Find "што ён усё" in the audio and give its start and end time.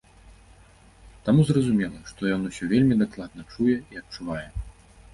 2.09-2.73